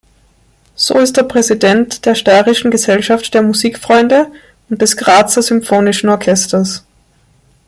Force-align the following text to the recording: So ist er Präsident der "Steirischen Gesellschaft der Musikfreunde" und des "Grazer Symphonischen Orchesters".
So 0.73 0.97
ist 0.97 1.19
er 1.19 1.25
Präsident 1.25 2.07
der 2.07 2.15
"Steirischen 2.15 2.71
Gesellschaft 2.71 3.35
der 3.35 3.43
Musikfreunde" 3.43 4.31
und 4.67 4.81
des 4.81 4.97
"Grazer 4.97 5.43
Symphonischen 5.43 6.09
Orchesters". 6.09 6.83